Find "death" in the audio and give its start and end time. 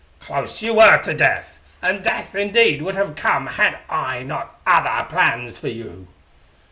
1.13-1.59, 2.03-2.33